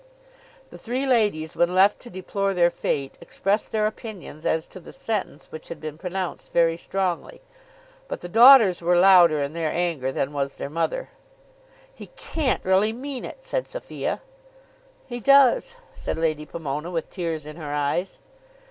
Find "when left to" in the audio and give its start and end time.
1.55-2.09